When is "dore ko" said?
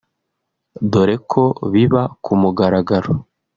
0.91-1.43